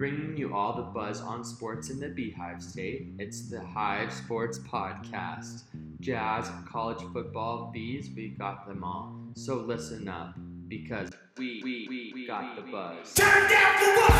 [0.00, 3.08] bringing you all the buzz on sports in the Beehive State.
[3.18, 5.64] It's the Hive Sports Podcast.
[6.00, 9.14] Jazz, college football, bees, we got them all.
[9.34, 10.34] So listen up,
[10.68, 13.12] because we, we, we, we got the buzz.
[13.12, 14.12] Turn down for what?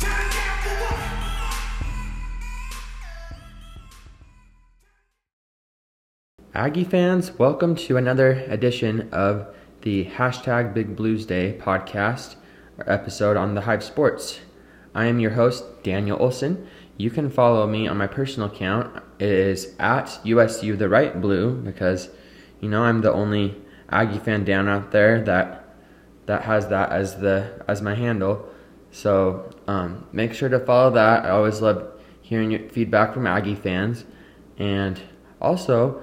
[0.00, 0.98] Turn down for what?
[6.52, 12.36] Aggie fans, welcome to another edition of the hashtag Big Bluesday podcast
[12.86, 14.38] episode on the Hive Sports.
[14.94, 16.68] I am your host, Daniel Olsen.
[16.96, 19.02] You can follow me on my personal account.
[19.18, 22.10] It is at USU the Right Blue because
[22.60, 23.60] you know I'm the only
[23.90, 25.74] Aggie fan down out there that
[26.26, 28.48] that has that as the as my handle.
[28.92, 31.24] So um, make sure to follow that.
[31.24, 34.04] I always love hearing your feedback from Aggie fans,
[34.58, 35.00] and
[35.40, 36.00] also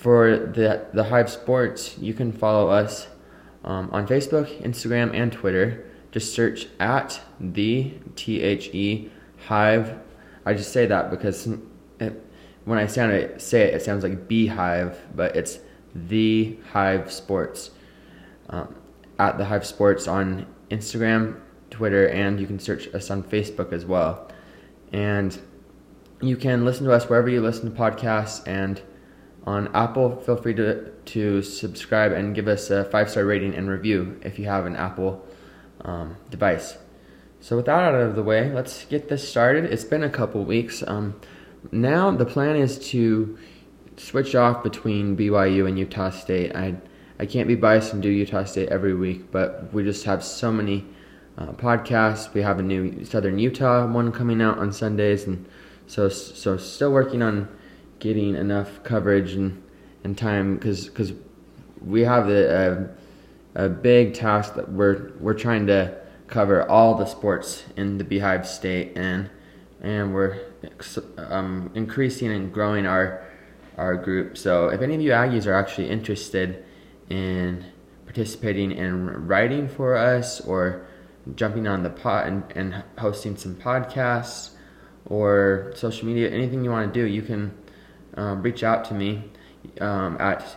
[0.00, 3.06] for the the Hive Sports, you can follow us
[3.64, 5.84] um, on Facebook, Instagram, and Twitter.
[6.10, 9.10] Just search at the T H E
[9.46, 9.98] Hive.
[10.46, 11.46] I just say that because
[11.98, 12.24] it,
[12.64, 15.58] when I sound it, say it, it sounds like Beehive, but it's
[15.94, 17.70] the Hive Sports.
[18.48, 18.74] Um,
[19.18, 23.84] at the Hive Sports on Instagram, Twitter, and you can search us on Facebook as
[23.84, 24.28] well.
[24.94, 25.38] And
[26.22, 28.80] you can listen to us wherever you listen to podcasts and
[29.44, 33.68] on Apple, feel free to, to subscribe and give us a five star rating and
[33.70, 35.24] review if you have an Apple
[35.82, 36.76] um, device.
[37.40, 39.64] So, with that out of the way, let's get this started.
[39.64, 40.84] It's been a couple weeks.
[40.86, 41.18] Um,
[41.72, 43.38] now, the plan is to
[43.96, 46.54] switch off between BYU and Utah State.
[46.54, 46.76] I,
[47.18, 50.52] I can't be biased and do Utah State every week, but we just have so
[50.52, 50.84] many
[51.38, 52.32] uh, podcasts.
[52.34, 55.46] We have a new Southern Utah one coming out on Sundays, and
[55.86, 57.48] so so still working on
[58.00, 59.62] getting enough coverage and,
[60.02, 61.12] and time because because
[61.80, 62.90] we have a,
[63.54, 65.96] a, big task that we're we're trying to
[66.26, 69.30] cover all the sports in the Beehive State and
[69.80, 70.38] and we're
[71.16, 73.26] um, increasing and growing our
[73.76, 74.36] our group.
[74.36, 76.64] So if any of you Aggies are actually interested
[77.08, 77.64] in
[78.04, 80.86] participating in writing for us or
[81.34, 84.50] jumping on the pot and, and hosting some podcasts
[85.06, 87.52] or social media, anything you want to do, you can
[88.20, 89.24] um, reach out to me
[89.80, 90.56] um, at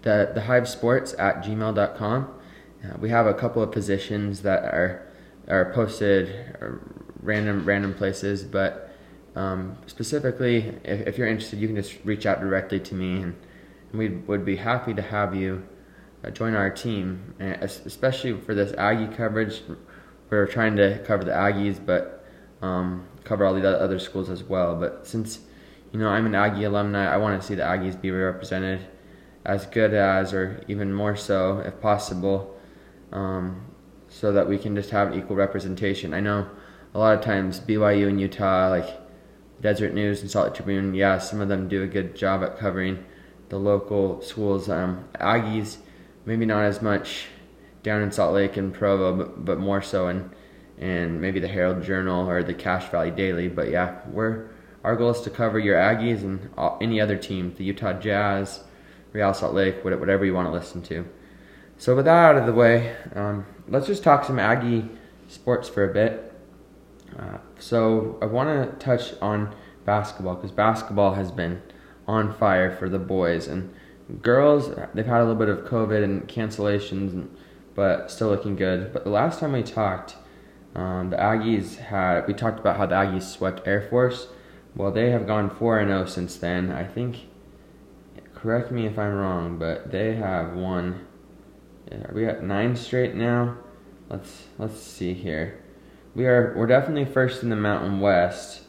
[0.00, 2.28] the, the hive sports at gmail.com.
[2.84, 5.06] Uh, we have a couple of positions that are
[5.48, 6.66] are posted uh,
[7.20, 8.96] random random places, but
[9.36, 13.36] um, specifically, if, if you're interested, you can just reach out directly to me, and,
[13.90, 15.62] and we would be happy to have you
[16.24, 19.62] uh, join our team, and especially for this Aggie coverage.
[20.30, 22.24] We're trying to cover the Aggies, but
[22.62, 24.74] um, cover all the other schools as well.
[24.76, 25.40] But since
[25.92, 27.06] you know, I'm an Aggie alumni.
[27.06, 28.80] I want to see the Aggies be represented
[29.44, 32.56] as good as, or even more so, if possible,
[33.12, 33.66] um,
[34.08, 36.14] so that we can just have equal representation.
[36.14, 36.48] I know
[36.94, 38.88] a lot of times BYU and Utah, like
[39.60, 42.58] Deseret News and Salt Lake Tribune, yeah, some of them do a good job at
[42.58, 43.04] covering
[43.50, 44.70] the local schools.
[44.70, 45.76] Um, Aggies,
[46.24, 47.26] maybe not as much
[47.82, 50.30] down in Salt Lake and Provo, but, but more so in,
[50.78, 53.48] in maybe the Herald Journal or the Cache Valley Daily.
[53.48, 54.48] But yeah, we're
[54.84, 56.50] our goal is to cover your Aggies and
[56.80, 58.64] any other team, the Utah Jazz,
[59.12, 61.06] Real Salt Lake, whatever you want to listen to.
[61.78, 64.88] So with that out of the way, um, let's just talk some Aggie
[65.28, 66.32] sports for a bit.
[67.18, 69.54] Uh, so I want to touch on
[69.84, 71.62] basketball because basketball has been
[72.06, 73.72] on fire for the boys and
[74.22, 74.74] girls.
[74.94, 77.28] They've had a little bit of COVID and cancellations,
[77.74, 78.92] but still looking good.
[78.92, 80.16] But the last time we talked,
[80.74, 84.28] um, the Aggies had we talked about how the Aggies swept Air Force
[84.74, 86.70] well, they have gone 4 and 0 since then.
[86.70, 87.26] I think,
[88.34, 91.06] correct me if I'm wrong, but they have won.
[91.90, 93.58] Are we at nine straight now?
[94.08, 95.62] Let's let's see here.
[96.14, 98.62] We are we're definitely first in the Mountain West.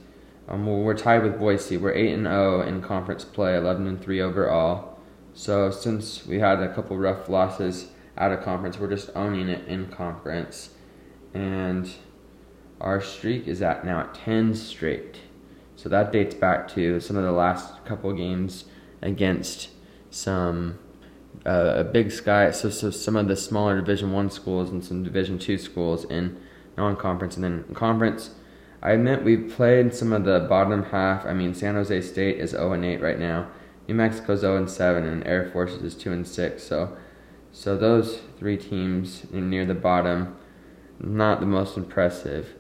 [0.48, 1.78] Um, we're tied with Boise.
[1.78, 4.98] We're eight and zero in conference play, eleven and three overall.
[5.34, 9.68] So since we had a couple rough losses out of conference, we're just owning it
[9.68, 10.72] in conference,
[11.34, 11.90] and
[12.80, 15.18] our streak is at now at ten straight.
[15.84, 18.64] So that dates back to some of the last couple games
[19.02, 19.68] against
[20.12, 20.80] some
[21.46, 22.52] uh, Big Sky.
[22.52, 26.42] So, so some of the smaller Division One schools and some Division Two schools in
[26.78, 28.30] non-conference, and then conference.
[28.82, 31.26] I admit we've played some of the bottom half.
[31.26, 33.50] I mean, San Jose State is 0 and 8 right now.
[33.86, 36.64] New Mexico's 0 and 7, and Air Force is 2 and 6.
[36.64, 36.96] So,
[37.52, 40.38] so those three teams near the bottom,
[40.98, 42.54] not the most impressive.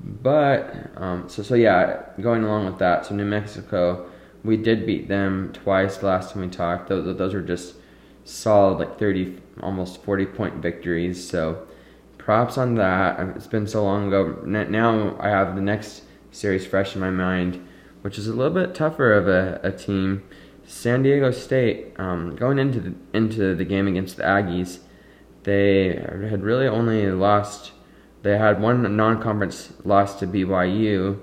[0.00, 3.06] But um, so so yeah, going along with that.
[3.06, 4.10] So New Mexico,
[4.42, 6.88] we did beat them twice last time we talked.
[6.88, 7.74] Those those were just
[8.24, 11.26] solid like thirty, almost forty point victories.
[11.26, 11.66] So
[12.18, 13.20] props on that.
[13.36, 14.42] It's been so long ago.
[14.44, 17.66] Now I have the next series fresh in my mind,
[18.02, 20.22] which is a little bit tougher of a, a team.
[20.66, 24.78] San Diego State, um, going into the, into the game against the Aggies,
[25.42, 25.96] they
[26.30, 27.72] had really only lost.
[28.24, 31.20] They had one non-conference loss to BYU,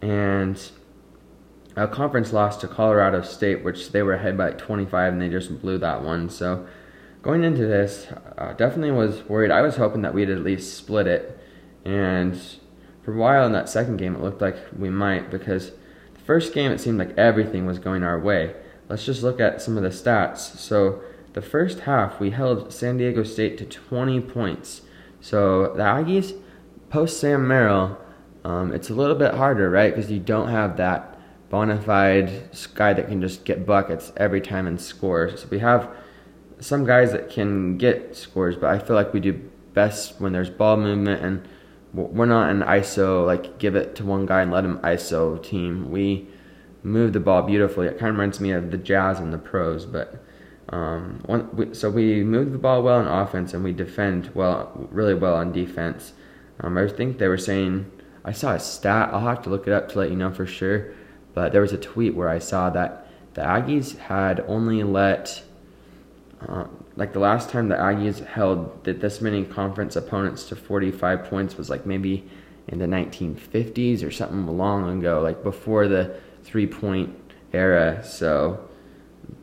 [0.00, 0.70] and
[1.74, 5.28] a conference loss to Colorado State, which they were ahead by like 25, and they
[5.28, 6.30] just blew that one.
[6.30, 6.64] So
[7.22, 8.06] going into this,
[8.38, 9.50] uh, definitely was worried.
[9.50, 11.36] I was hoping that we'd at least split it,
[11.84, 12.40] and
[13.02, 15.72] for a while in that second game, it looked like we might because
[16.14, 18.54] the first game it seemed like everything was going our way.
[18.88, 20.56] Let's just look at some of the stats.
[20.56, 21.02] So
[21.32, 24.82] the first half, we held San Diego State to 20 points.
[25.20, 26.38] So the Aggies,
[26.90, 27.98] post Sam Merrill,
[28.44, 29.94] um, it's a little bit harder, right?
[29.94, 31.18] Because you don't have that
[31.50, 35.36] bona fide guy that can just get buckets every time and score.
[35.36, 35.88] So we have
[36.60, 39.32] some guys that can get scores, but I feel like we do
[39.74, 41.48] best when there's ball movement and
[41.94, 45.90] we're not an ISO like give it to one guy and let him ISO team.
[45.90, 46.28] We
[46.82, 47.86] move the ball beautifully.
[47.86, 50.22] It kind of reminds me of the Jazz and the pros, but
[50.70, 54.88] um, one, we, so we move the ball well on offense and we defend well,
[54.90, 56.12] really well on defense.
[56.60, 57.90] Um, I think they were saying
[58.24, 59.10] I saw a stat.
[59.12, 60.92] I'll have to look it up to let you know for sure.
[61.34, 65.42] But there was a tweet where I saw that the Aggies had only let
[66.46, 66.64] uh,
[66.96, 71.70] like the last time the Aggies held this many conference opponents to 45 points was
[71.70, 72.28] like maybe
[72.68, 77.16] in the 1950s or something long ago, like before the three point
[77.52, 78.04] era.
[78.04, 78.67] So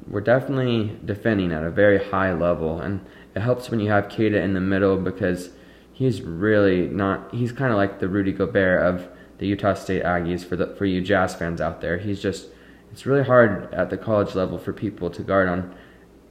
[0.08, 3.06] we're definitely defending at a very high level, and
[3.36, 5.50] it helps when you have Queta in the middle because
[5.92, 7.34] he's really not.
[7.34, 10.86] He's kind of like the Rudy Gobert of the Utah State Aggies for the for
[10.86, 11.98] you Jazz fans out there.
[11.98, 12.48] He's just
[12.92, 15.76] it's really hard at the college level for people to guard on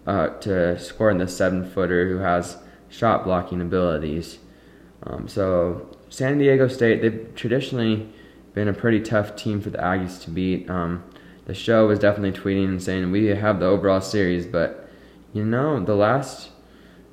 [0.07, 2.59] uh, to score in the seven footer who has
[2.89, 4.39] shot blocking abilities.
[5.03, 8.09] Um, so San Diego State, they've traditionally
[8.55, 10.71] been a pretty tough team for the Aggies to beat.
[10.71, 11.05] Um,
[11.47, 14.89] the show was definitely tweeting and saying we have the overall series, but
[15.33, 16.51] you know the last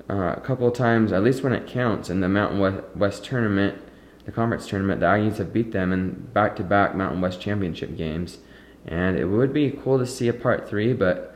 [0.09, 3.81] uh, couple of times, at least when it counts, in the Mountain West, West tournament,
[4.25, 8.37] the conference tournament, the Aggies have beat them in back-to-back Mountain West championship games,
[8.85, 11.35] and it would be cool to see a part three, but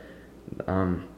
[0.66, 1.08] um,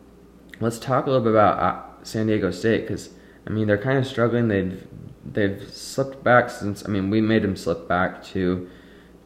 [0.60, 3.10] let's talk a little bit about uh, San Diego State because
[3.46, 4.48] I mean they're kind of struggling.
[4.48, 4.86] They've
[5.24, 8.68] they've slipped back since I mean we made them slip back to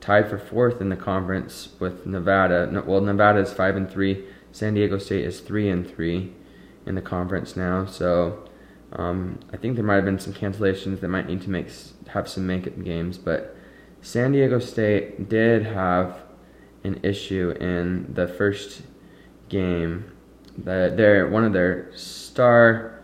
[0.03, 2.83] tied for fourth in the conference with Nevada.
[2.87, 4.27] Well, Nevada is five and three.
[4.51, 6.35] San Diego State is three and three
[6.85, 7.87] in the conference now.
[7.87, 8.47] So
[8.93, 11.01] um, I think there might have been some cancellations.
[11.01, 11.69] They might need to make
[12.09, 13.57] have some make-up games, but
[14.03, 16.19] San Diego State did have
[16.85, 18.83] an issue in the first
[19.49, 20.11] game
[20.59, 23.03] that they're one of their star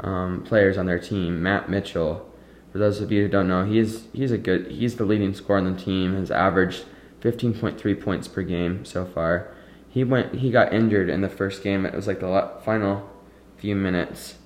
[0.00, 2.29] um, players on their team, Matt Mitchell.
[2.72, 5.58] For those of you who don't know, he's he's a good he's the leading scorer
[5.58, 6.14] on the team.
[6.14, 6.84] Has averaged
[7.20, 9.52] 15.3 points per game so far.
[9.88, 11.84] He went he got injured in the first game.
[11.84, 13.08] It was like the final
[13.56, 14.36] few minutes,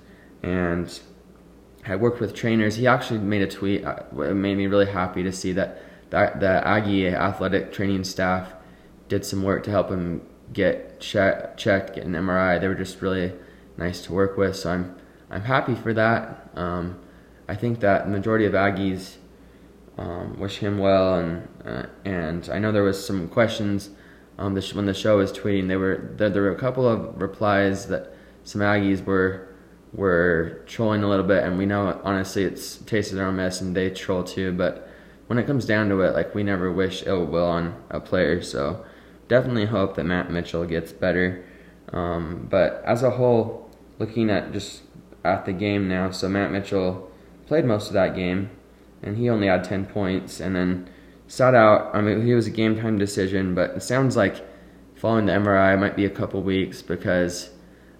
[0.41, 0.99] and
[1.85, 2.75] I worked with trainers.
[2.75, 3.85] He actually made a tweet.
[3.85, 8.53] Uh, it made me really happy to see that the, the Aggie athletic training staff
[9.07, 12.59] did some work to help him get check, checked, get an MRI.
[12.59, 13.33] They were just really
[13.77, 14.55] nice to work with.
[14.55, 14.95] So I'm
[15.29, 16.49] I'm happy for that.
[16.55, 16.99] Um,
[17.47, 19.15] I think that the majority of Aggies
[19.97, 23.91] um, wish him well, and uh, and I know there was some questions
[24.37, 25.67] um, the when the show was tweeting.
[25.67, 29.47] They were there, there were a couple of replies that some Aggies were
[29.93, 33.89] were trolling a little bit, and we know honestly it's tasted own mess, and they
[33.89, 34.51] troll too.
[34.51, 34.89] But
[35.27, 38.41] when it comes down to it, like we never wish ill will on a player,
[38.41, 38.85] so
[39.27, 41.45] definitely hope that Matt Mitchell gets better.
[41.93, 44.81] Um, but as a whole, looking at just
[45.23, 47.11] at the game now, so Matt Mitchell
[47.45, 48.49] played most of that game,
[49.01, 50.89] and he only had 10 points, and then
[51.27, 51.93] sat out.
[51.93, 54.45] I mean, he was a game time decision, but it sounds like
[54.95, 57.49] following the MRI might be a couple weeks because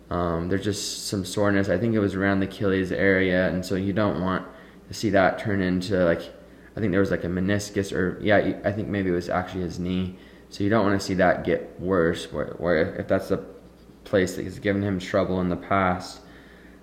[0.10, 1.70] um, there's just some soreness.
[1.70, 4.46] I think it was around the Achilles area, and so you don't want
[4.88, 6.22] to see that turn into like
[6.76, 9.62] I think there was like a meniscus or yeah, I think maybe it was actually
[9.62, 10.18] his knee.
[10.50, 13.44] So you don't want to see that get worse, where, where if that's the
[14.04, 16.22] place that has given him trouble in the past.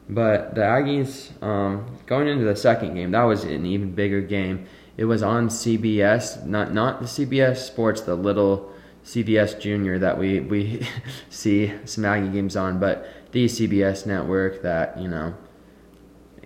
[0.09, 4.67] But the Aggies, um, going into the second game, that was an even bigger game.
[4.97, 8.73] It was on CBS, not not the CBS Sports, the little
[9.05, 10.87] CBS Junior that we we
[11.31, 15.35] see some Aggie games on, but the CBS network that you know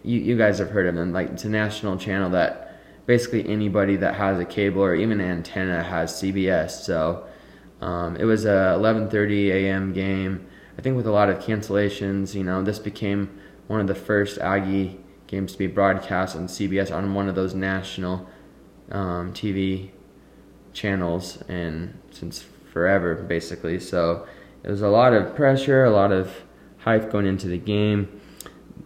[0.02, 1.12] you you guys have heard of them.
[1.12, 5.30] Like it's a national channel that basically anybody that has a cable or even an
[5.30, 6.70] antenna has CBS.
[6.82, 7.25] So
[7.80, 9.92] um, it was a 11:30 a.m.
[9.92, 10.46] game.
[10.78, 14.38] I think with a lot of cancellations, you know, this became one of the first
[14.38, 18.26] Aggie games to be broadcast on CBS on one of those national
[18.90, 19.90] um, TV
[20.73, 23.80] channels, and since forever basically.
[23.80, 24.26] So
[24.62, 26.42] it was a lot of pressure, a lot of
[26.78, 28.20] hype going into the game.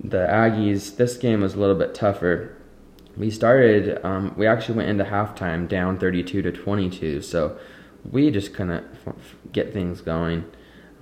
[0.03, 2.57] The Aggies, this game was a little bit tougher.
[3.17, 7.59] We started, um, we actually went into halftime down 32 to 22, so
[8.11, 8.87] we just couldn't
[9.53, 10.45] get things going.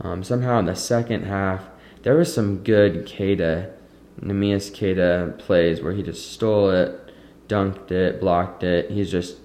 [0.00, 1.68] Um, somehow in the second half,
[2.02, 3.72] there was some good Queta,
[4.20, 7.12] Neemias Queta plays where he just stole it,
[7.48, 8.90] dunked it, blocked it.
[8.90, 9.36] He's just,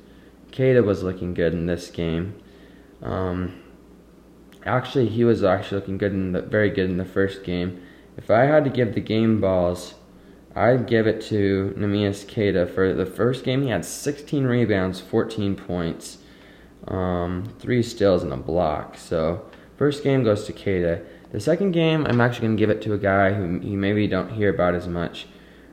[0.52, 2.36] Queta was looking good in this game.
[3.02, 3.62] Um,
[4.66, 7.82] actually, he was actually looking good in the very good in the first game.
[8.18, 9.96] If I had to give the game balls,
[10.56, 13.64] I'd give it to Neemias Queta for the first game.
[13.64, 16.20] He had 16 rebounds, 14 points,
[16.88, 18.98] um, three steals, and a block.
[18.98, 21.02] So first game goes to Queta.
[21.34, 24.08] The second game, I'm actually going to give it to a guy who you maybe
[24.08, 25.26] don't hear about as much.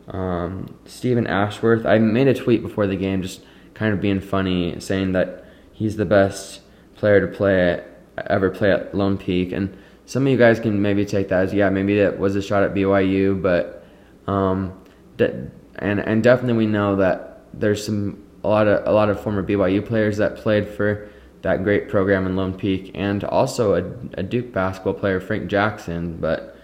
[0.09, 1.85] Um, Steven Ashworth.
[1.85, 3.43] I made a tweet before the game, just
[3.75, 6.62] kind of being funny, saying that he's the best
[6.97, 7.85] player to play
[8.26, 9.76] ever play at Lone Peak, and
[10.07, 12.62] some of you guys can maybe take that as yeah, maybe that was a shot
[12.62, 13.85] at BYU, but
[14.26, 14.73] um,
[15.19, 15.35] that
[15.76, 19.43] and and definitely we know that there's some a lot of a lot of former
[19.43, 21.11] BYU players that played for
[21.42, 26.18] that great program in Lone Peak, and also a, a Duke basketball player, Frank Jackson.
[26.18, 26.56] But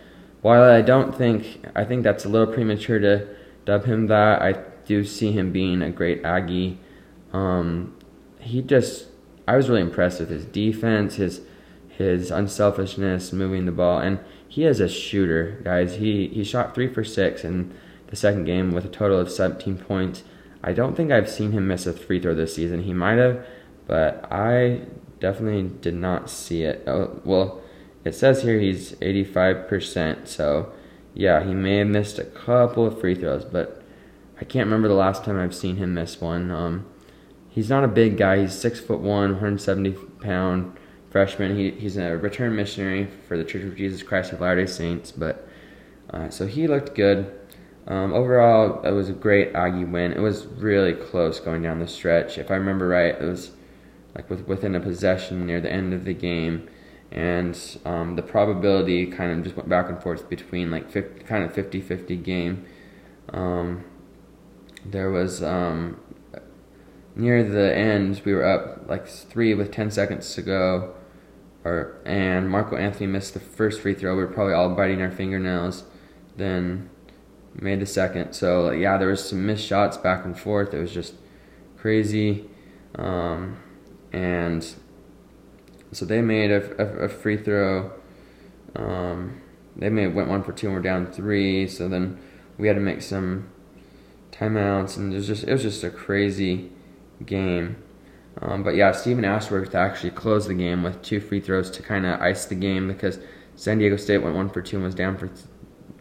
[0.42, 3.26] while I don't think I think that's a little premature to
[3.64, 6.78] dub him that, I do see him being a great Aggie.
[7.32, 7.96] Um,
[8.40, 9.06] he just
[9.48, 11.40] I was really impressed with his defense, his
[11.88, 15.96] his unselfishness, moving the ball, and he is a shooter, guys.
[15.96, 17.74] He he shot three for six in
[18.08, 20.22] the second game with a total of 17 points.
[20.62, 22.82] I don't think I've seen him miss a free throw this season.
[22.82, 23.44] He might have,
[23.86, 24.82] but I
[25.20, 26.84] definitely did not see it.
[26.86, 27.62] Oh, well,
[28.04, 30.72] it says here he's 85%, so
[31.14, 33.82] yeah, he may have missed a couple of free throws, but
[34.40, 36.50] I can't remember the last time I've seen him miss one.
[36.50, 36.86] Um,
[37.48, 38.42] he's not a big guy.
[38.42, 40.76] He's six foot one, 170 pound
[41.10, 41.56] freshman.
[41.56, 45.10] He, he's a return missionary for the Church of Jesus Christ of Latter Day Saints,
[45.10, 45.48] but
[46.10, 47.32] uh, so he looked good.
[47.86, 50.12] Um, overall, it was a great Aggie win.
[50.12, 52.36] It was really close going down the stretch.
[52.36, 53.52] If I remember right, it was
[54.16, 56.68] like with, within a possession near the end of the game,
[57.12, 61.44] and um, the probability kind of just went back and forth between like 50, kind
[61.44, 62.66] of 50-50 game.
[63.32, 63.84] Um,
[64.84, 66.00] there was um,
[67.14, 70.94] near the end, we were up like three with 10 seconds to go,
[71.64, 74.14] or and Marco Anthony missed the first free throw.
[74.16, 75.84] We were probably all biting our fingernails.
[76.36, 76.90] Then
[77.54, 78.32] made the second.
[78.32, 80.74] So yeah, there was some missed shots back and forth.
[80.74, 81.14] It was just
[81.76, 82.48] crazy,
[82.94, 83.56] um,
[84.12, 84.66] and
[85.92, 87.92] so they made a, a, a free throw.
[88.74, 89.40] Um,
[89.76, 91.66] they made went one for two and we're down three.
[91.66, 92.18] So then
[92.58, 93.50] we had to make some
[94.32, 96.70] timeouts, and it was just it was just a crazy
[97.24, 97.76] game.
[98.40, 102.04] Um, but yeah, Steven Ashworth actually closed the game with two free throws to kind
[102.04, 103.18] of ice the game because
[103.54, 105.30] San Diego State went one for two and was down for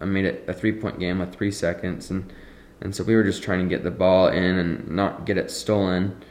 [0.02, 2.32] I made it a three point game with three seconds, and
[2.82, 5.50] and so we were just trying to get the ball in and not get it
[5.50, 6.22] stolen,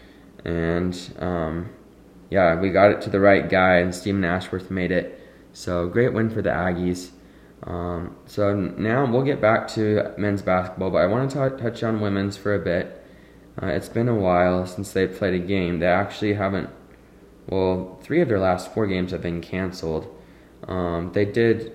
[0.44, 1.70] and um,
[2.30, 5.20] yeah, we got it to the right guy, and Steven Ashworth made it.
[5.52, 7.10] So great win for the Aggies.
[7.62, 11.82] Um, so now we'll get back to men's basketball, but I want to t- touch
[11.82, 13.02] on women's for a bit.
[13.62, 15.78] Uh, it's been a while since they played a game.
[15.78, 16.68] They actually haven't.
[17.46, 20.14] Well, three of their last four games have been canceled.
[20.66, 21.72] Um, they did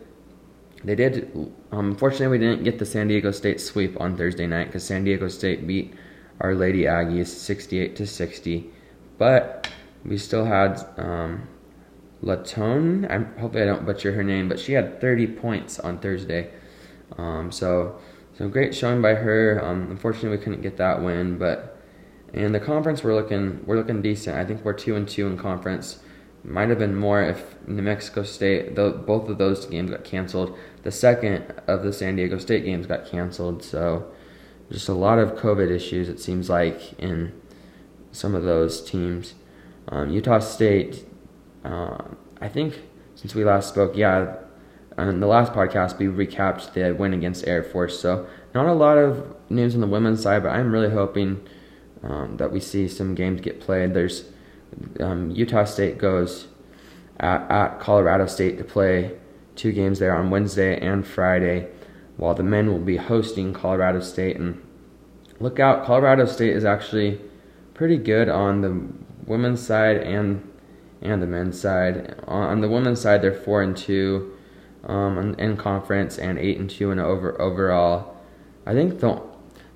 [0.84, 1.32] they did.
[1.72, 5.04] Um, unfortunately, we didn't get the San Diego State sweep on Thursday night because San
[5.04, 5.94] Diego State beat
[6.40, 8.70] our Lady Aggies 68 to 60.
[9.18, 9.70] But
[10.06, 11.48] we still had um,
[12.24, 13.10] Latone.
[13.10, 16.52] I hopefully I don't butcher her name, but she had 30 points on Thursday.
[17.18, 18.00] Um, so
[18.38, 19.64] so great showing by her.
[19.64, 21.78] Um, unfortunately, we couldn't get that win, but
[22.34, 24.38] in the conference we're looking we're looking decent.
[24.38, 26.00] I think we're two and two in conference.
[26.44, 30.58] Might have been more if New Mexico State, both of those games got canceled.
[30.84, 34.10] The second of the San Diego State games got canceled, so
[34.72, 36.10] just a lot of COVID issues.
[36.10, 37.34] It seems like in
[38.12, 39.36] some of those teams.
[39.88, 41.06] Um, Utah State,
[41.64, 41.98] uh,
[42.40, 42.82] I think
[43.16, 44.36] since we last spoke, yeah,
[44.98, 48.00] on the last podcast we recapped the win against Air Force.
[48.00, 51.48] So not a lot of news on the women's side, but I'm really hoping
[52.04, 53.94] um, that we see some games get played.
[53.94, 54.26] There's
[55.00, 56.48] um, Utah State goes
[57.20, 59.18] at, at Colorado State to play
[59.56, 61.68] two games there on Wednesday and Friday,
[62.20, 64.36] while the men will be hosting Colorado State.
[64.36, 64.62] And
[65.40, 67.20] look out, Colorado State is actually
[67.74, 68.88] pretty good on the
[69.26, 70.46] women's side and
[71.02, 72.20] and the men's side.
[72.28, 74.38] On the women's side, they're four and two
[74.84, 78.18] um, in conference and eight and two in over overall.
[78.66, 79.22] I think the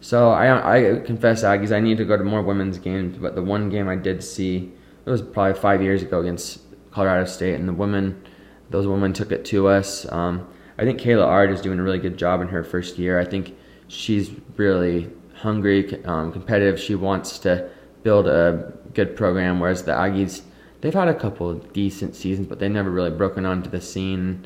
[0.01, 3.17] So I I confess, Aggies, I need to go to more women's games.
[3.17, 4.73] But the one game I did see,
[5.05, 6.59] it was probably five years ago against
[6.91, 8.21] Colorado State, and the women,
[8.69, 10.05] those women took it to us.
[10.11, 10.45] Um,
[10.77, 13.19] I think Kayla Ard is doing a really good job in her first year.
[13.19, 13.55] I think
[13.87, 16.79] she's really hungry, um, competitive.
[16.79, 17.69] She wants to
[18.01, 20.41] build a good program, whereas the Aggies,
[20.81, 24.45] they've had a couple decent seasons, but they've never really broken onto the scene.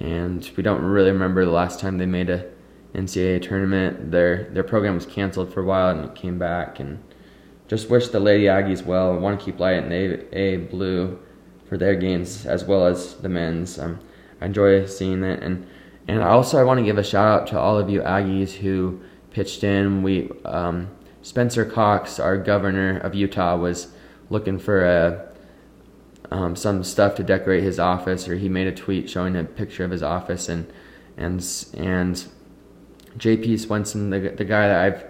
[0.00, 2.44] And we don't really remember the last time they made a
[2.94, 4.10] NCAA tournament.
[4.10, 6.80] Their their program was canceled for a while and it came back.
[6.80, 7.02] And
[7.68, 9.12] just wish the Lady Aggies well.
[9.12, 11.18] I want to keep light A, a blue
[11.68, 13.78] for their games as well as the men's.
[13.78, 13.98] Um,
[14.44, 15.66] I enjoy seeing it, and
[16.06, 19.00] and also I want to give a shout out to all of you Aggies who
[19.30, 20.02] pitched in.
[20.02, 20.90] We um,
[21.22, 23.88] Spencer Cox, our governor of Utah, was
[24.28, 25.32] looking for a
[26.30, 29.82] um, some stuff to decorate his office, or he made a tweet showing a picture
[29.82, 30.70] of his office, and
[31.16, 31.42] and
[31.78, 32.26] and
[33.16, 33.56] J.P.
[33.56, 35.04] Swenson, the the guy that I've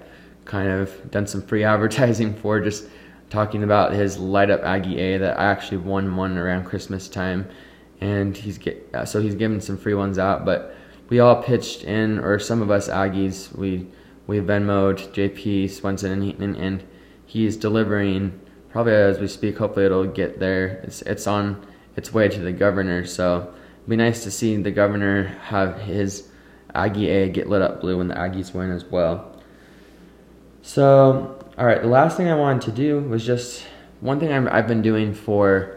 [0.45, 2.87] kind of done some free advertising for, just
[3.31, 7.49] talking about his light up Aggie A that I actually won one around Christmas time,
[8.01, 10.75] and he's get uh, so he's giving some free ones out, but
[11.09, 13.87] we all pitched in, or some of us Aggies, we
[14.27, 16.83] we Venmoed JP Swenson, and, he, and,
[17.27, 19.59] he's delivering probably as we speak.
[19.59, 20.81] Hopefully, it'll get there.
[20.85, 24.71] It's it's on its way to the governor, so it'd be nice to see the
[24.71, 26.29] governor have his
[26.75, 29.31] Aggie A get lit up blue when the Aggies win as well.
[30.63, 33.65] So, all right, the last thing I wanted to do was just
[34.01, 35.74] one thing i have been doing for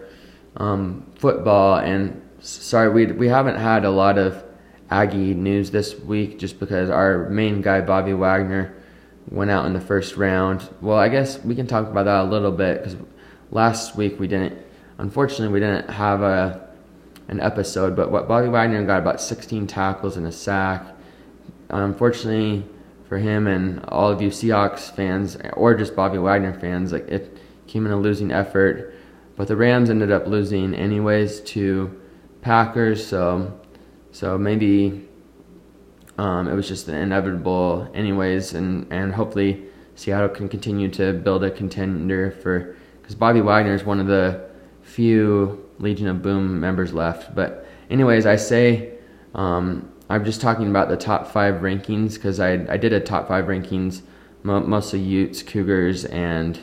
[0.58, 4.44] um, football, and sorry, we we haven't had a lot of
[4.90, 8.76] Aggie news this week just because our main guy, Bobby Wagner,
[9.30, 10.68] went out in the first round.
[10.82, 12.98] Well, I guess we can talk about that a little bit because
[13.52, 14.58] last week we didn't,
[14.98, 16.68] unfortunately, we didn't have a
[17.28, 17.96] an episode.
[17.96, 20.86] But what Bobby Wagner got about 16 tackles and a sack.
[21.70, 22.66] Unfortunately
[23.08, 27.38] for him and all of you Seahawks fans or just Bobby Wagner fans, like it
[27.68, 28.94] came in a losing effort.
[29.38, 32.02] But the Rams ended up losing anyways to
[32.42, 33.58] Packers, so
[34.12, 35.08] so maybe
[36.18, 39.64] um, it was just inevitable, anyways, and and hopefully
[39.96, 44.50] Seattle can continue to build a contender for because Bobby Wagner is one of the
[44.82, 47.36] few Legion of Boom members left.
[47.36, 48.94] But anyways, I say
[49.36, 53.28] um, I'm just talking about the top five rankings because I I did a top
[53.28, 54.02] five rankings,
[54.42, 56.60] mostly Utes, Cougars, and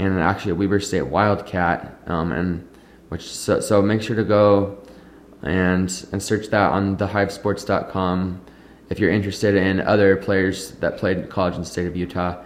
[0.00, 2.68] and actually Weber State Wildcat, um, and
[3.08, 4.78] which so so make sure to go
[5.42, 8.40] and and search that on thehivesports.com
[8.88, 12.42] if you're interested in other players that played college in the state of Utah.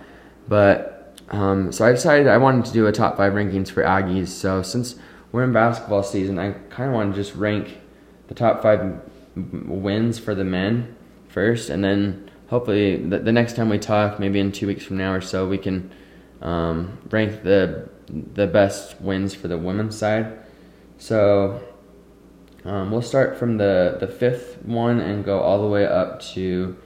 [0.49, 4.29] But um, so I decided I wanted to do a top five rankings for Aggies.
[4.29, 4.97] So since
[5.33, 7.79] we're in basketball season, I kind of want to just rank
[8.29, 9.01] the top five
[9.37, 10.95] wins for the men
[11.29, 14.97] first, and then hopefully the, the next time we talk, maybe in two weeks from
[14.97, 15.91] now or so, we can
[16.43, 20.39] um, rank the the best wins for the women's side.
[20.99, 21.63] So
[22.65, 26.77] um, we'll start from the, the fifth one and go all the way up to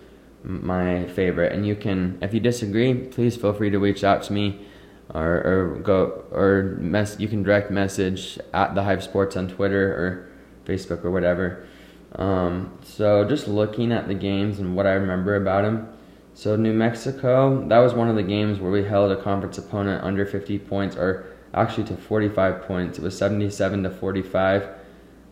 [0.42, 1.52] my favorite.
[1.52, 4.66] And you can, if you disagree, please feel free to reach out to me
[5.14, 7.16] or, or go or mess.
[7.18, 10.28] You can direct message at the Hive Sports on Twitter or
[10.64, 11.66] Facebook or whatever.
[12.14, 15.88] Um, so just looking at the games and what I remember about them.
[16.38, 20.04] So New Mexico, that was one of the games where we held a conference opponent
[20.04, 22.96] under 50 points, or actually to 45 points.
[22.96, 24.68] It was 77 to 45.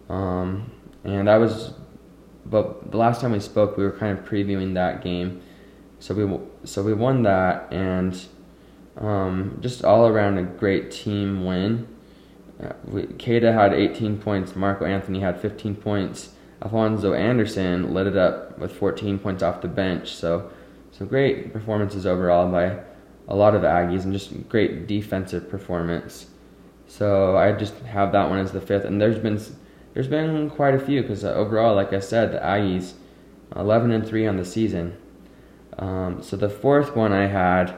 [0.08, 0.72] Um,
[1.04, 1.74] and that was,
[2.44, 5.42] but the last time we spoke, we were kind of previewing that game.
[6.00, 8.20] So we so we won that, and
[8.96, 11.86] um, just all around a great team win.
[12.60, 14.56] Uh, we, had 18 points.
[14.56, 16.30] Marco Anthony had 15 points.
[16.60, 20.12] Alphonso Anderson lit it up with 14 points off the bench.
[20.12, 20.50] So,
[20.96, 22.78] so great performances overall by
[23.28, 26.26] a lot of Aggies, and just great defensive performance.
[26.86, 29.40] So I just have that one as the fifth, and there's been
[29.94, 32.92] there's been quite a few because uh, overall, like I said, the Aggies
[33.54, 34.96] 11 and 3 on the season.
[35.78, 37.76] Um, so the fourth one I had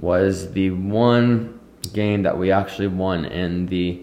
[0.00, 1.60] was the one
[1.92, 4.02] game that we actually won in the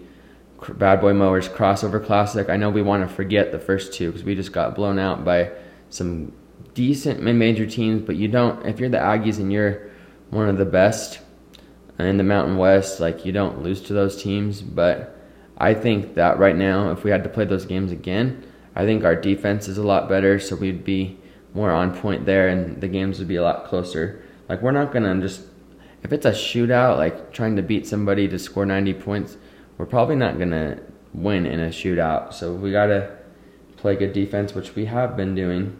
[0.70, 2.48] Bad Boy Mowers Crossover Classic.
[2.48, 5.24] I know we want to forget the first two because we just got blown out
[5.24, 5.52] by
[5.88, 6.32] some
[6.74, 8.64] decent mid-major teams, but you don't.
[8.66, 9.90] If you're the Aggies and you're
[10.30, 11.20] one of the best
[11.98, 15.16] in the Mountain West, like you don't lose to those teams, but
[15.56, 18.44] I think that right now, if we had to play those games again,
[18.76, 21.18] I think our defense is a lot better, so we'd be
[21.54, 24.22] more on point there, and the games would be a lot closer.
[24.48, 25.42] Like we're not gonna just
[26.02, 29.36] if it's a shootout, like trying to beat somebody to score 90 points,
[29.76, 30.80] we're probably not gonna
[31.12, 32.32] win in a shootout.
[32.32, 33.16] So we gotta
[33.76, 35.76] play good defense, which we have been doing.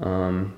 [0.00, 0.54] Um,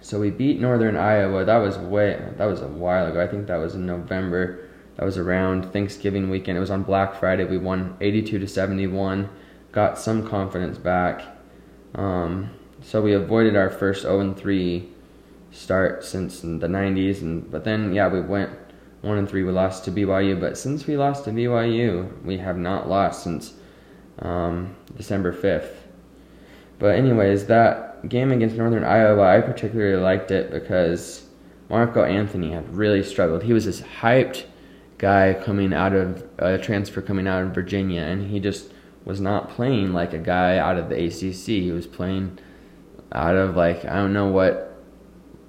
[0.00, 1.44] So we beat Northern Iowa.
[1.44, 3.20] That was way that was a while ago.
[3.20, 4.68] I think that was in November.
[4.96, 6.56] That was around Thanksgiving weekend.
[6.56, 7.44] It was on Black Friday.
[7.44, 9.28] We won 82 to 71.
[9.72, 11.22] Got some confidence back.
[11.94, 12.50] Um,
[12.82, 14.88] so we avoided our first 0 and 3
[15.50, 18.50] start since the 90s and but then yeah, we went
[19.02, 22.58] 1 and 3 we lost to BYU, but since we lost to BYU, we have
[22.58, 23.54] not lost since
[24.20, 25.74] um, December 5th.
[26.78, 31.26] But anyways, that game against Northern Iowa, I particularly liked it because
[31.68, 33.42] Marco Anthony had really struggled.
[33.42, 34.44] He was this hyped
[34.98, 38.72] guy coming out of a transfer coming out of Virginia, and he just
[39.04, 41.46] was not playing like a guy out of the ACC.
[41.46, 42.38] He was playing
[43.12, 44.82] out of like I don't know what,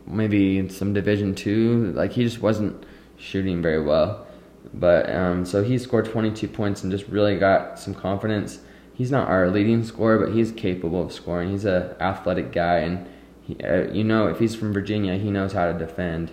[0.06, 1.92] maybe some Division two.
[1.94, 2.86] Like he just wasn't
[3.18, 4.28] shooting very well.
[4.74, 8.60] But um, so he scored 22 points and just really got some confidence.
[8.98, 11.52] He's not our leading scorer, but he's capable of scoring.
[11.52, 13.08] He's a athletic guy, and
[13.44, 16.32] he, uh, you know if he's from Virginia, he knows how to defend.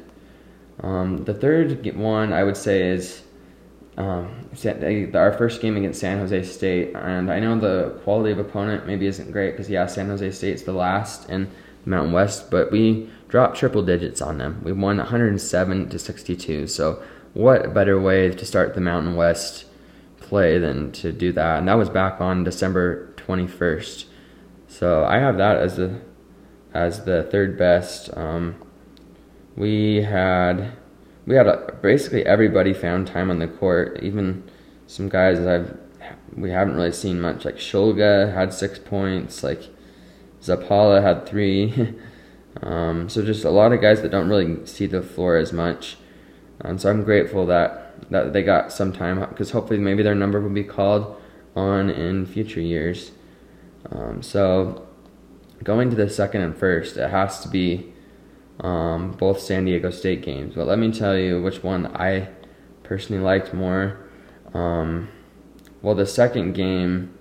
[0.81, 3.23] Um, the third one I would say is
[3.99, 4.49] um,
[5.15, 9.07] our first game against San Jose State, and I know the quality of opponent maybe
[9.09, 11.51] isn't great because yeah, San Jose State's the last in
[11.85, 14.63] Mountain West, but we dropped triple digits on them.
[14.65, 16.67] We won 107 to 62.
[16.69, 17.03] So
[17.35, 19.67] what better way to start the Mountain West
[20.25, 21.59] play than to do that?
[21.59, 24.07] And that was back on December 21st.
[24.69, 26.01] So I have that as the
[26.73, 28.11] as the third best.
[28.17, 28.57] Um,
[29.57, 30.73] we had
[31.27, 34.43] we had a, basically everybody found time on the court, even
[34.87, 35.79] some guys I've
[36.37, 37.45] we haven't really seen much.
[37.45, 39.63] Like Shulga had six points, like
[40.43, 41.95] Zapala had three.
[42.63, 45.97] um, so just a lot of guys that don't really see the floor as much.
[46.61, 50.41] And so I'm grateful that that they got some time because hopefully maybe their number
[50.41, 51.21] will be called
[51.57, 53.13] on in future years.
[53.91, 54.87] Um, so
[55.63, 57.93] going to the second and first, it has to be
[58.61, 60.55] um, both San Diego State games.
[60.55, 62.29] But let me tell you which one I
[62.83, 63.99] personally liked more.
[64.53, 65.09] Um,
[65.83, 67.17] well, the second game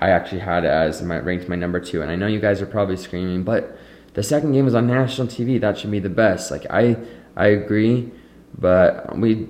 [0.00, 2.66] I actually had as my ranked my number two, and I know you guys are
[2.66, 3.76] probably screaming, but
[4.14, 5.60] the second game was on national TV.
[5.60, 6.50] That should be the best.
[6.50, 6.96] Like I,
[7.36, 8.10] I agree,
[8.56, 9.48] but we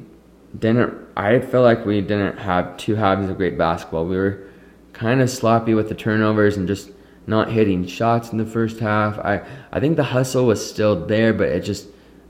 [0.56, 0.94] didn't.
[1.16, 4.06] I feel like we didn't have two halves of great basketball.
[4.06, 4.48] We were
[4.92, 6.90] kind of sloppy with the turnovers and just
[7.26, 9.18] not hitting shots in the first half.
[9.18, 11.88] I, I think the hustle was still there, but it just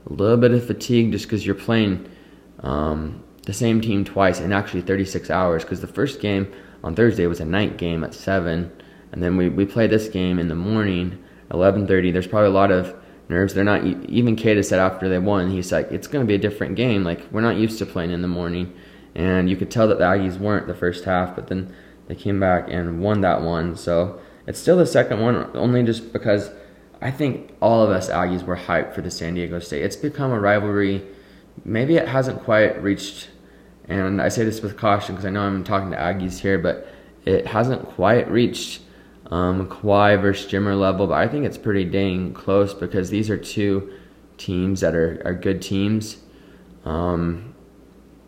[0.09, 2.09] a little bit of fatigue just because you're playing
[2.61, 5.63] um, the same team twice in actually 36 hours.
[5.63, 6.51] Because the first game
[6.83, 8.71] on Thursday was a night game at seven,
[9.11, 11.17] and then we we played this game in the morning,
[11.51, 12.11] 11:30.
[12.11, 12.93] There's probably a lot of
[13.29, 13.53] nerves.
[13.53, 16.39] They're not even Queta said after they won, he's like, it's going to be a
[16.39, 17.03] different game.
[17.03, 18.73] Like we're not used to playing in the morning,
[19.15, 21.73] and you could tell that the Aggies weren't the first half, but then
[22.07, 23.75] they came back and won that one.
[23.75, 26.51] So it's still the second one, only just because
[27.01, 29.83] I think all of us Aggies were hyped for the San Diego State.
[29.83, 31.05] It's become a rivalry.
[31.63, 33.29] Maybe it hasn't quite reached,
[33.87, 36.87] and I say this with caution because I know I'm talking to Aggies here, but
[37.25, 38.81] it hasn't quite reached
[39.29, 43.37] um, Kawhi versus Jimmer level, but I think it's pretty dang close because these are
[43.37, 43.91] two
[44.37, 46.17] teams that are, are good teams.
[46.85, 47.53] Um,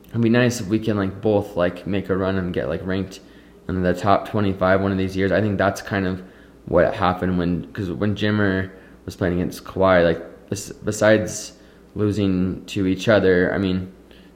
[0.09, 2.85] it'd be nice if we can like both like make a run and get like
[2.85, 3.19] ranked
[3.67, 5.31] in the top 25 one of these years.
[5.31, 6.21] I think that's kind of
[6.65, 8.71] what happened when because when Jimmer
[9.05, 10.49] was playing against Kawhi, like
[10.83, 11.53] besides
[11.95, 13.91] losing to each other, I mean,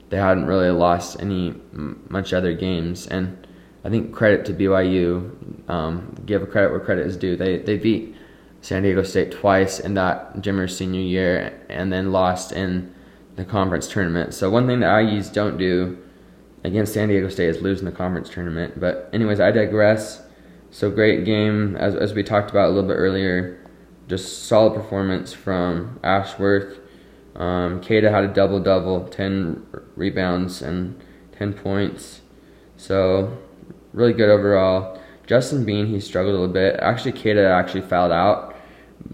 [0.08, 3.46] they hadn't really lost any much other games, and
[3.86, 7.36] I think credit to BYU, um, give a credit where credit is due.
[7.36, 8.16] They they beat
[8.60, 12.92] San Diego State twice in that Jimmer's senior year, and then lost in
[13.36, 14.34] the conference tournament.
[14.34, 15.98] So one thing the Aggies don't do
[16.64, 18.80] against San Diego State is losing the conference tournament.
[18.80, 20.20] But anyways, I digress.
[20.72, 23.64] So great game as as we talked about a little bit earlier.
[24.08, 26.80] Just solid performance from Ashworth.
[27.36, 32.22] Um, had a double double, ten rebounds and ten points.
[32.76, 33.38] So
[33.96, 35.00] really good overall.
[35.26, 36.78] Justin Bean he struggled a little bit.
[36.80, 38.54] Actually, Queta actually fouled out.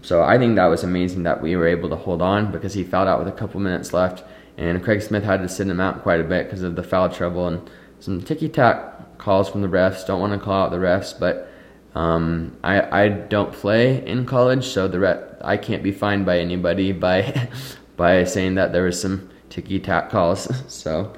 [0.03, 2.83] So I think that was amazing that we were able to hold on because he
[2.83, 4.23] fouled out with a couple minutes left
[4.57, 7.09] and Craig Smith had to sit him out quite a bit because of the foul
[7.09, 7.69] trouble and
[7.99, 10.05] some ticky tack calls from the refs.
[10.05, 11.49] Don't want to call out the refs, but
[11.95, 16.39] um, I I don't play in college, so the ref, I can't be fined by
[16.39, 17.49] anybody by
[17.97, 20.49] by saying that there was some ticky tack calls.
[20.71, 21.13] so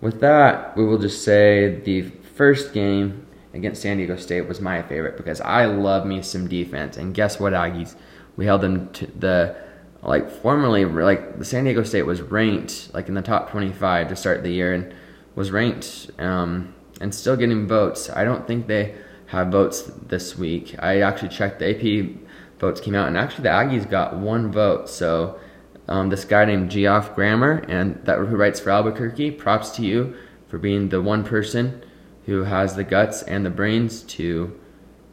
[0.00, 2.02] with that, we will just say the
[2.38, 6.96] first game against San Diego State was my favorite because I love me some defense.
[6.96, 7.96] And guess what, Aggies?
[8.36, 9.56] We held them to the
[10.00, 14.16] like formerly like the San Diego State was ranked like in the top 25 to
[14.16, 14.94] start the year and
[15.34, 18.08] was ranked um, and still getting votes.
[18.08, 18.94] I don't think they
[19.26, 20.76] have votes this week.
[20.78, 24.88] I actually checked the AP votes came out, and actually the Aggies got one vote.
[24.88, 25.40] So
[25.88, 30.14] um, this guy named Geoff Grammer, and that who writes for Albuquerque, props to you
[30.46, 31.82] for being the one person
[32.28, 34.54] who has the guts and the brains to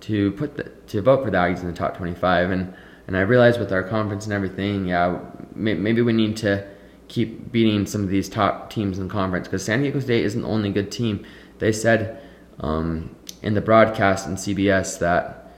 [0.01, 2.51] to put the, to vote for the Aggies in the top 25.
[2.51, 2.73] And
[3.08, 5.19] and I realize with our conference and everything, yeah,
[5.54, 6.67] may, maybe we need to
[7.08, 10.47] keep beating some of these top teams in conference because San Diego State isn't the
[10.47, 11.25] only good team.
[11.60, 12.21] They said
[12.60, 15.54] um, in the broadcast in CBS that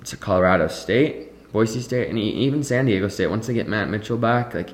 [0.00, 3.28] it's Colorado State, Boise State, and even San Diego State.
[3.28, 4.70] Once they get Matt Mitchell back, like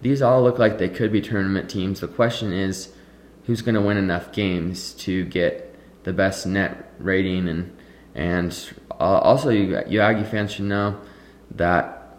[0.00, 2.00] these all look like they could be tournament teams.
[2.00, 2.92] The question is,
[3.46, 7.76] who's going to win enough games to get the best net rating and
[8.14, 11.00] and also you you Aggie fans should know
[11.50, 12.18] that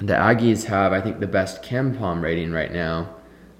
[0.00, 3.14] the Aggies have I think the best KenPom rating right now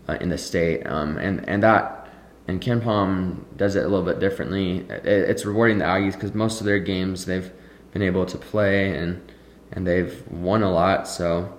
[0.09, 2.09] uh, in the state, um, and and that
[2.47, 4.81] and KenPom does it a little bit differently.
[4.89, 7.51] It, it's rewarding the Aggies because most of their games they've
[7.93, 9.33] been able to play and
[9.73, 11.53] and they've won a lot, so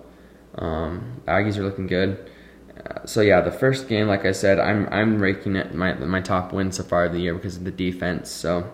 [0.56, 2.30] um, Aggies are looking good.
[3.06, 6.54] So yeah, the first game, like I said, I'm I'm raking it my my top
[6.54, 8.30] win so far of the year because of the defense.
[8.30, 8.72] So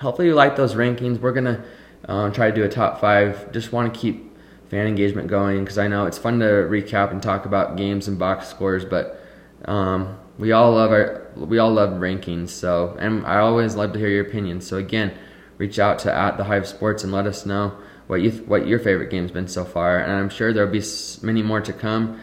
[0.00, 1.20] hopefully you like those rankings.
[1.20, 1.64] We're gonna
[2.08, 3.52] uh, try to do a top five.
[3.52, 4.28] Just want to keep
[4.68, 8.18] fan engagement going because I know it's fun to recap and talk about games and
[8.18, 9.20] box scores, but
[9.64, 12.50] um, we all love our we all love rankings.
[12.50, 14.66] So and I always love to hear your opinions.
[14.66, 15.16] So again,
[15.58, 18.78] reach out to at the Hive Sports and let us know what you what your
[18.78, 19.98] favorite game's been so far.
[19.98, 20.82] And I'm sure there'll be
[21.22, 22.20] many more to come.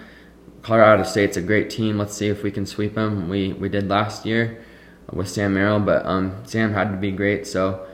[0.66, 2.00] Colorado State's a great team.
[2.00, 3.30] Let's see if we can sweep them.
[3.30, 4.66] We we did last year
[5.14, 7.46] with Sam Merrill, but um, Sam had to be great.
[7.46, 7.86] So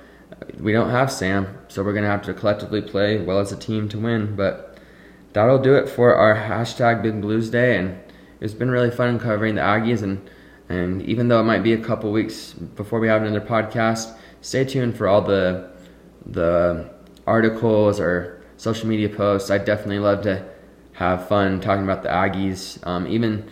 [0.57, 3.89] we don't have Sam, so we're gonna have to collectively play well as a team
[3.89, 4.37] to win.
[4.37, 4.77] But
[5.33, 7.99] that'll do it for our hashtag Big Bluesday, and
[8.39, 10.01] it's been really fun covering the Aggies.
[10.01, 10.29] And
[10.69, 14.63] and even though it might be a couple weeks before we have another podcast, stay
[14.63, 15.69] tuned for all the
[16.25, 16.89] the
[17.27, 19.51] articles or social media posts.
[19.51, 20.50] I definitely love to
[21.01, 22.85] have fun talking about the Aggies.
[22.85, 23.49] Um, even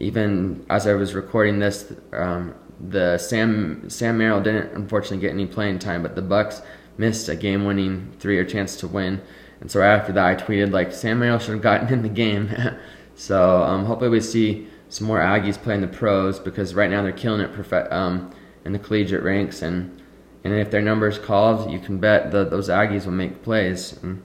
[0.00, 5.46] even as I was recording this, um, the Sam Sam Merrill didn't unfortunately get any
[5.46, 6.62] playing time, but the Bucks
[6.96, 9.20] missed a game-winning three or chance to win.
[9.60, 12.50] And so after that, I tweeted like Sam Merrill should have gotten in the game.
[13.14, 17.12] so um, hopefully we see some more Aggies playing the pros because right now they're
[17.12, 18.32] killing it prof- um,
[18.64, 20.02] in the collegiate ranks and
[20.44, 23.98] and if their numbers called, you can bet that those Aggies will make plays.
[24.02, 24.22] And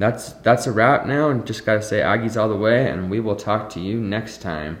[0.00, 3.20] that's that's a wrap now, and just gotta say Aggies all the way, and we
[3.20, 4.80] will talk to you next time.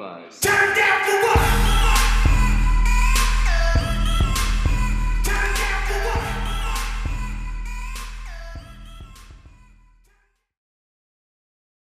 [0.00, 0.40] buzz.
[0.40, 1.59] Turn down for what?